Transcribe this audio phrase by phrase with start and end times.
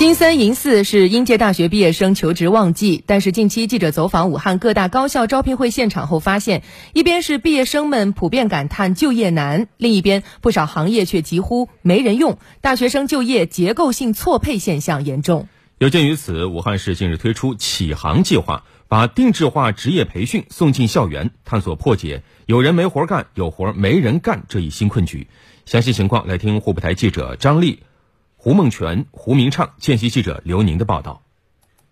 [0.00, 6.62] 金三银四是应届大学毕业生求职旺季，但是近期记者走访武汉各大高校招聘会现场后发现，
[6.94, 15.48] 一边是毕业生们普遍感叹就业难，另一边不少行业却几乎没人用，大学生就业结构性错配现象严重。
[15.76, 25.28] 有鉴于此，武汉市近日推出启航计划，把定制化职业培训送进校园，探索破解有人没活干、有活没人干这一新困局。
[25.66, 27.80] 详细情况来听湖北台记者张丽。
[28.42, 31.20] 胡梦泉、胡明畅，见习记者刘宁的报道。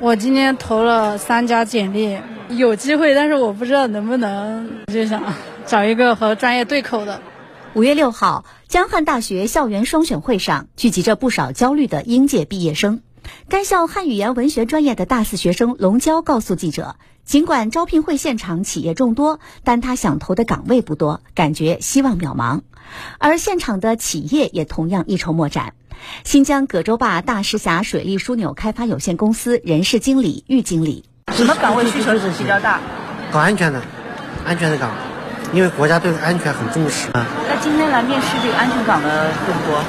[0.00, 2.18] 我今天投了三家简历，
[2.48, 5.22] 有机会，但是我不知道能不能，就想
[5.66, 7.22] 找一个和专业对口的。
[7.74, 13.02] 五月六号，江汉大学校园双选会上聚集着不少焦虑的应届毕业生。
[13.48, 22.62] 该校汉语言文学专业的大四学生龙娇告诉记者，尽管招聘会现场企业众多，但他想投的岗位不多，感觉希望渺茫。
[23.18, 25.74] 而现场的企业也同样一筹莫展。
[26.24, 32.80] 新疆葛洲坝大石峡水利枢纽开发有限公司人事经理玉经理，什么岗位需求是比较大？
[33.32, 33.80] 搞安全的，
[34.44, 34.90] 安全的岗，
[35.52, 37.26] 因为国家对安全很重视啊。
[37.48, 39.84] 那今天来面试这个安全岗的多不多？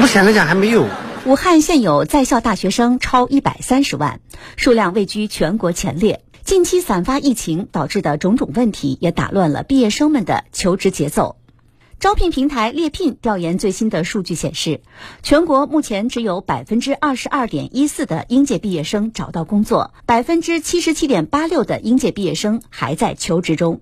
[0.00, 0.86] 目前来讲还没有。
[1.24, 4.20] 武汉现有在校大学生超一百三十万，
[4.56, 6.22] 数量位居全国前列。
[6.44, 11.37] 近期散发疫情导致的种种问题，也打乱了毕业生们的求职节奏。
[12.00, 14.82] 招聘平台猎聘调研最新的数据显示，
[15.24, 23.80] 全国目前只有百分之二十二点一四的应届毕业生找到工作，百分之七十七点八六的应届毕业生还在求职中。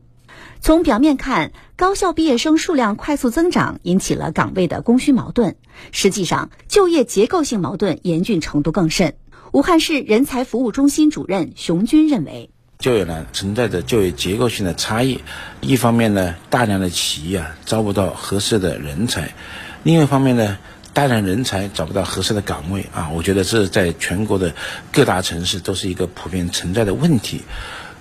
[0.62, 5.56] 从表面看，高校毕业生数量快速增长引起了岗位的供需矛盾，
[5.92, 9.14] 实际上就业结构性矛盾严峻程度更甚。
[9.53, 12.50] 武汉市人才服务中心主任熊军认为。
[12.78, 15.20] 就业呢存在着就业结构性的差异，
[15.60, 19.34] 一方面呢，大量的企业啊招不到合适的人才，
[19.82, 20.58] 另一方面呢，
[20.92, 24.54] 大量人才找不到合适的岗位啊，我觉得这在全国的
[24.92, 27.42] 各大城市都是一个普遍存在的问题。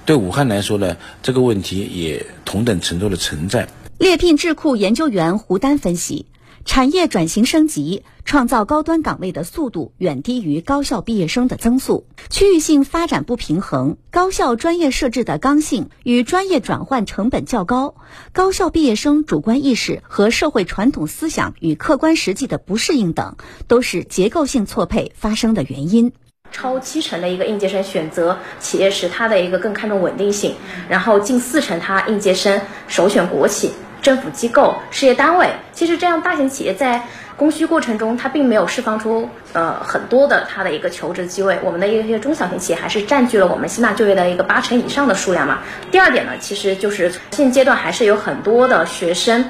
[0.05, 3.67] 对武汉来说呢，这个问题也同等程度的存在。
[3.97, 6.25] 猎聘智库研究员胡丹分析。
[6.65, 17.95] 产业转型升级，创造高端岗位的速度远低于高校毕业生的增速，区域性发展不平衡，高校专业设置的刚性与专业转换成本较高，
[18.33, 23.37] 高校毕业生主观意识和社会传统思想与客观实际的不适应等，
[23.67, 26.11] 都是结构性错配发生的原因。
[26.51, 30.55] 超七成的一个应届生选择企业时，他的一个更看重稳定性，
[30.89, 33.71] 然后近四成他应届生首选国企。
[34.05, 37.01] 政府机构、事业单位，其实这样大型企业在
[37.35, 41.57] 供需过程中，它并没有释放出呃很多的它的一个求职机会。
[41.63, 45.57] 我们的一些中小型企业还是占据了我们吸纳就业的一个八成以上的数量嘛。
[45.89, 49.43] 第二点呢，其实就是现阶段还是有很多的学生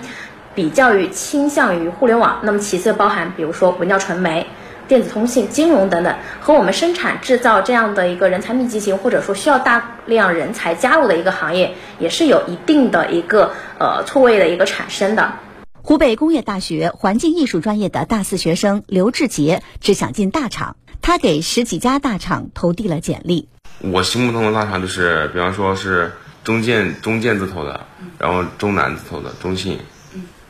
[0.55, 2.39] 比较于倾向于互联网。
[2.41, 4.47] 那么其次包含比如说文教传媒。
[4.87, 15.33] 电子通信、金融等等，和我们生产制造这样的一个人才密集型，或者说需要大量人才加入的一个行业，也是有一定的一个呃错位的一个产生的。
[15.81, 23.47] 湖北工业大学环境艺术专业的大四学生刘志杰只想进大厂，他给十几家大厂投递了简历。
[23.81, 26.13] 我心目中的大厂就是，比方说是
[26.43, 27.85] 中建中建字头的，
[28.17, 29.79] 然后中南字头的中信，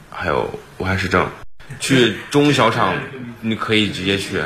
[0.09, 1.27] 还有武汉市政。
[1.79, 2.95] 去中小厂，
[3.41, 4.41] 你可以直接去，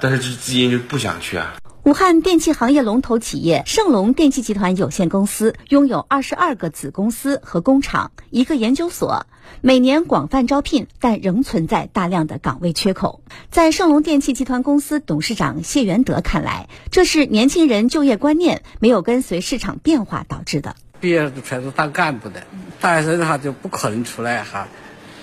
[0.00, 1.56] 但是这资金就不想去啊。
[1.84, 9.26] 武汉电器行业龙头企业盛隆电器集团有限公司拥有二十二个子公司和工厂，一个研究所，
[9.60, 13.22] 每年广泛招聘，但仍存在大量的岗位缺口。
[13.52, 20.74] 在盛隆电器集团公司董事长谢元德看来，这是年轻人就业观念没有跟随市场变化导致的。
[20.98, 22.42] 毕业全是当干部的，
[22.80, 24.66] 大学生的话就不可能出来哈。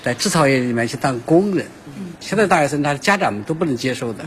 [0.04, 1.66] 在制造业里面去当工人，
[2.20, 4.26] 现在大学生他的家长们都不能接受的。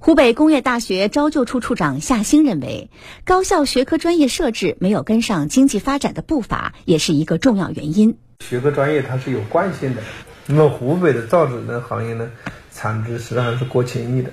[0.00, 2.90] 湖北工业大学招就处处长夏兴认为，
[3.24, 8.18] 高校学科专业设置没有跟上经济发展的步伐，也是一个重要原因。
[8.40, 10.02] 学科专业它是有惯性的，
[10.46, 12.28] 那么湖北的造纸的行业呢，
[12.72, 14.30] 产值实际上是过千亿的。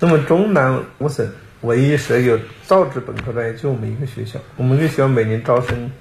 [0.00, 1.30] 那么中南五省
[1.60, 2.36] 唯一设有
[2.66, 5.92] 造纸本科专业就我们一个学校，我们一个学校每年招生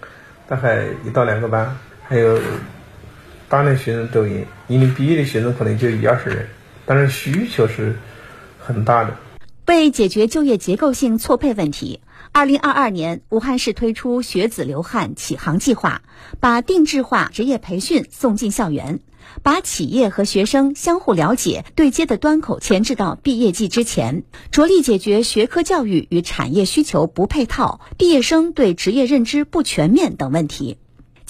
[0.47, 2.39] 大概一到两个班，还有。
[3.51, 6.47] 大量学生走研，一年毕业的学生可能就一二十人，
[6.85, 7.97] 但是需求是
[8.57, 9.17] 很大的。
[9.67, 11.99] 为解决就业结构性错配问题，
[12.31, 16.01] 二零二二年，武汉市推出“学子流汗启航计划”，
[16.39, 19.01] 把定制化职业培训送进校园，
[19.43, 30.77] 把企业和学生相互了解、对接的端口前置到毕业季之前，着力解决学科教育与产业需求不配套、毕业生对职业认知不全面等问题。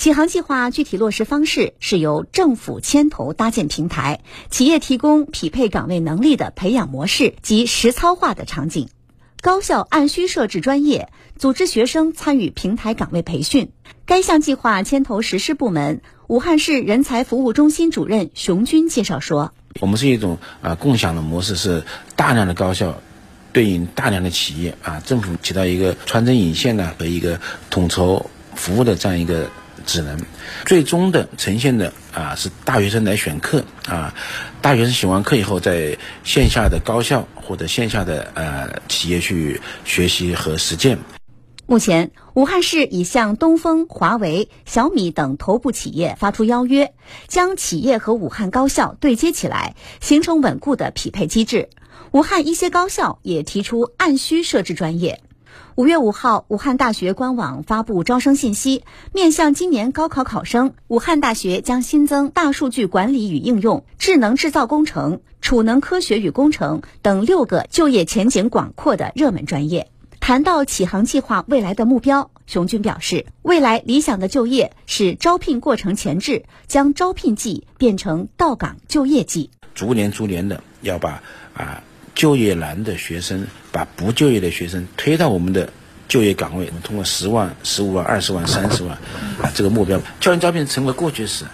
[0.01, 8.89] 启航计划具体落实方式是由政府牵头搭建平台，企业提供匹配岗位能力的培养模式及实操化的场景。
[9.41, 13.69] 高校按需设置专业，组织学生参与平台岗位培训。
[14.07, 21.83] 该项计划牵头实施部门武汉市人才服务中心主任熊军介绍说：“我们是一种啊共享的模式，是
[22.15, 22.99] 大量的高校
[23.53, 27.39] 对应大量的企业啊，政府起到一个穿针引线的和一个
[27.69, 29.47] 统筹服务的这样一个。”
[29.91, 30.17] 只能，
[30.65, 34.15] 最终的呈现的啊是大学生来选课啊，
[34.61, 40.97] 大学生选完课以后，在线下的高校或者线下的呃企业去学习和实践。
[41.65, 46.93] 目前，武汉市已向东风、华为、小米等头部企业发出邀约，
[47.27, 51.69] 将企业和武汉高校对接起来，形成稳固的匹配机制。
[52.11, 55.21] 武汉一些高校也提出按需设置专业。
[55.75, 58.83] 五月五号，武汉大学官网发布招生信息，
[59.13, 69.89] 面向今年高考考生，武汉大学将新增大数据管理与应用、智能制造工程、储能科学与工程等六个就业前景广阔的热门专业。
[70.19, 81.23] 谈到启航计划未来的目标，熊军表示，未来理想的就业是招聘过程前置，将招聘季变成到岗就业季，逐年逐年的要把
[81.55, 81.81] 啊。
[82.13, 85.71] 就业难的学生，把不就业的学生推到我们的
[86.07, 88.97] 就业岗位，我们通过十万、十五万、二十万、三十万
[89.41, 91.45] 啊这个目标，校园招聘成为过去式。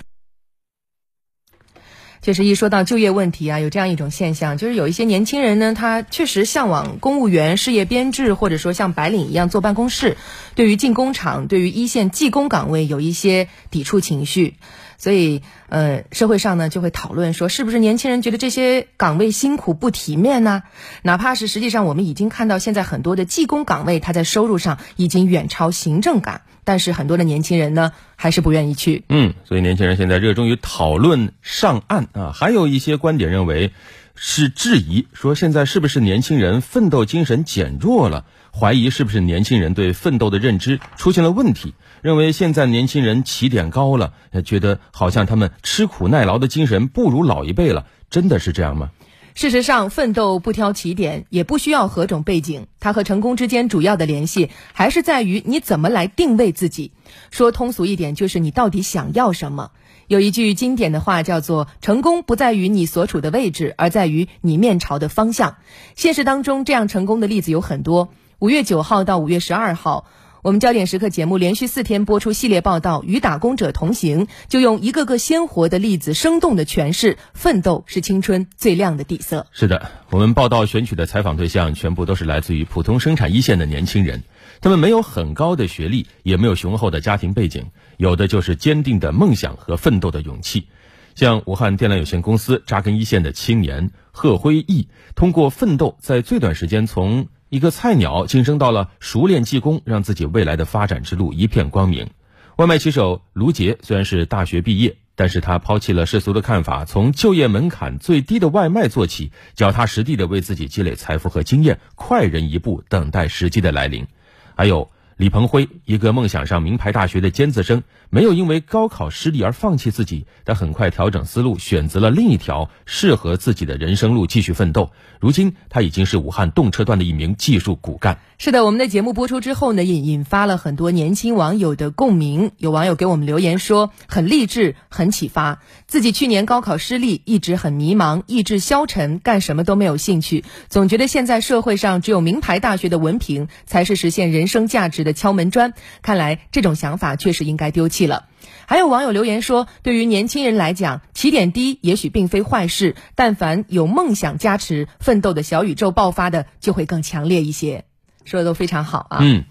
[2.20, 10.18] 就是一说到就业问题啊，有这样一种现象，就是有一些年轻人呢，他确实向往公务员、事业编制，或者说像白领一样坐办公室，
[10.54, 14.56] 对于进工厂、对于一线技工岗位有一些抵触情绪。
[14.98, 20.64] 所以，呃，社会上呢就会讨论说，是不是年轻人觉得这些岗位辛苦不体面呢？
[21.04, 29.04] 哪怕是实际上我们已经看到，现在很多的技工岗位，它在收入上已经远超行政岗，但是很多的年轻人呢还是不愿意去。
[29.10, 33.74] 嗯，所以年轻人现在热衷于讨论上岸啊，还有一些观点认为
[34.16, 38.26] 是质疑，说现在是不是年轻人奋斗精神减弱了？
[38.60, 41.76] 怀疑是不是年轻人对奋斗的认知出现了问题？
[42.02, 44.14] 认为现在年轻人起点高了，
[44.44, 48.90] 觉得好像他们吃苦耐劳的精神不如老一辈了，真的是这样吗？
[49.36, 56.92] 事实上，奋斗不挑起点，也不需要何种背景，它和成功之间主要的联系还是在于你怎么来定位自己。
[57.30, 59.70] 说通俗一点，就是你到底想要什么。
[60.08, 65.58] 有一句经典的话叫做：“成功不在于你所处的位置，而在于你面朝的方向。”
[65.96, 68.10] 现实当中，这样成功的例子有很多。
[68.40, 70.06] 五月九号到五月十二号。
[70.44, 79.48] 我们焦点时刻节目连续四天播出系列报道《与打工者同行》，就用一个个鲜活的例子，生动的诠释奋斗是青春最亮的底色。
[79.52, 84.24] 是的，我们报道选取的采访对象全部都是来自于普通生产一线的年轻人，
[84.62, 90.68] 他们没有很高的学历，也没有雄厚的家庭背景，有的就是坚定的梦想和奋斗的勇气。
[91.16, 102.10] 像武汉电缆有限公司扎根一线的青年贺辉毅，通过奋斗，在最短时间从一个菜鸟晋升到了熟练技工，让自己未来的发展之路一片光明。
[102.58, 114.08] 外卖骑手卢杰虽然是大学毕业，但是他抛弃了世俗的看法，从就业门槛最低的外卖做起，脚踏实地的为自己积累财富和经验，快人一步，等待时机的来临。
[114.56, 114.90] 还有。
[115.18, 117.82] 李鹏辉，一个梦想上名牌大学的尖子生，
[118.12, 124.92] 没有因为高考失利而放弃自己，他很快调整思路，选择了另一条适合自己的人生路，继续奋斗。
[125.20, 128.20] 如今，他已经是武汉动车段的一名技术骨干。
[128.38, 132.52] 是的，我们的节目播出之后呢，引引发了很多年轻网友的共鸣。
[132.60, 135.64] 有网友给我们留言说，很励志，很启发。
[135.88, 145.74] 自己去年高考失利，一直很迷茫，意志消沉，干什么都没有兴趣，总觉得现在社会上只有名牌大学的文凭才是实现人生价值的敲门砖。
[146.04, 148.26] 看来这种想法确实应该丢弃了。
[148.68, 157.86] 还有网友留言说，对于年轻人来讲，起点低也许并非坏事，但凡有梦想加持，奋斗的小宇宙爆发的就会更强烈一些。
[158.26, 159.20] 说的都非常好啊。
[159.22, 159.46] 嗯，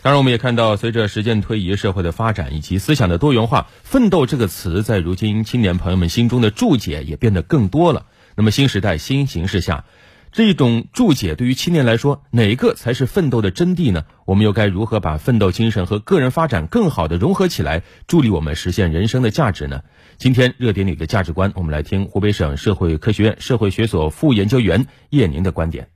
[0.00, 8.06] 当然我们也看到，随着时间推移，社会的发展以及思想的多元化，“奋斗”这个词在如今青年朋友们心中的注解也变得更多了。
[8.34, 9.84] 那么新时代新形势下，
[10.32, 14.04] 这一种注解对于青年来说，哪个才是奋斗的真谛呢？
[14.26, 19.82] 我们又该如何把奋斗精神和个人发展更好的融合起来，助力我们实现人生的价值呢？
[20.18, 25.88] 今天热点里的价值观，我们来听湖北省社会科学院社会学所副研究员叶宁的观点。